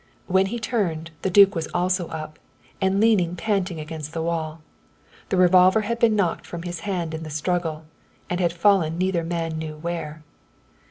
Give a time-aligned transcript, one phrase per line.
[0.25, 2.39] When he turned, the duke was also up,
[2.81, 4.61] and leaning panting against the wall.
[5.29, 7.85] The revolver had been knocked from his hand in the struggle,
[8.27, 10.23] and had fallen neither man knew where.